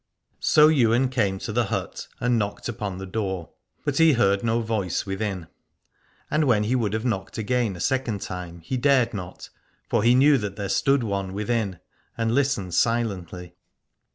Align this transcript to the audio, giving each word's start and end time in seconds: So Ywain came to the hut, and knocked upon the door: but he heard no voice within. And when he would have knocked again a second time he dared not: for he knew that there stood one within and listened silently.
So 0.39 0.67
Ywain 0.71 1.09
came 1.09 1.37
to 1.37 1.53
the 1.53 1.65
hut, 1.65 2.07
and 2.19 2.39
knocked 2.39 2.67
upon 2.67 2.97
the 2.97 3.05
door: 3.05 3.51
but 3.85 3.97
he 3.99 4.13
heard 4.13 4.43
no 4.43 4.59
voice 4.61 5.05
within. 5.05 5.45
And 6.31 6.45
when 6.45 6.63
he 6.63 6.75
would 6.75 6.93
have 6.93 7.05
knocked 7.05 7.37
again 7.37 7.75
a 7.75 7.79
second 7.79 8.21
time 8.23 8.61
he 8.61 8.77
dared 8.77 9.13
not: 9.13 9.49
for 9.87 10.01
he 10.01 10.15
knew 10.15 10.39
that 10.39 10.55
there 10.55 10.69
stood 10.69 11.03
one 11.03 11.33
within 11.33 11.77
and 12.17 12.33
listened 12.33 12.73
silently. 12.73 13.53